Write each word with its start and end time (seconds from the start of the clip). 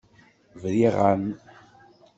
Briɣ-am. 0.61 1.23